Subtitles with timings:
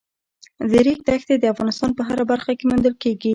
[0.71, 3.29] د ریګ دښتې د افغانستان په هره برخه کې موندل کېږي.